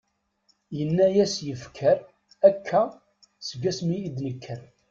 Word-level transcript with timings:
Yenna-as 0.77 1.33
yifker: 1.45 1.97
akka 2.49 2.81
seg 3.47 3.61
asmi 3.71 3.95
i 4.07 4.09
d-nekker. 4.15 4.61